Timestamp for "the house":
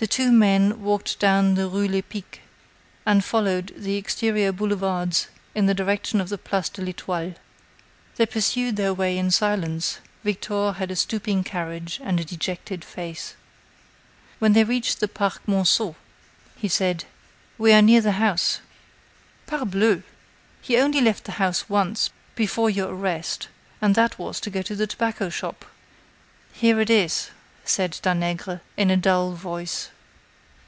18.00-18.60, 21.24-21.68